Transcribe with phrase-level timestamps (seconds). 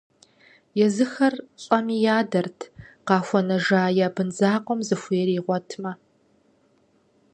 [0.85, 2.59] Езыхэр лӀэми ядэрт,
[3.07, 5.91] къахуэнэжа я бын закъуэм зыхуейр игъуэтмэ.